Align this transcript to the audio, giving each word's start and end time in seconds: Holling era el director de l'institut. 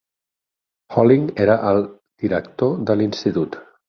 Holling 0.95 1.27
era 1.45 1.57
el 1.73 1.81
director 2.23 2.73
de 2.91 2.97
l'institut. 3.03 3.59